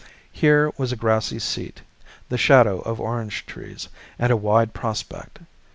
[0.31, 1.83] Here were a grassy seat,
[2.29, 5.37] the shadow of orange trees, and a wide prospect.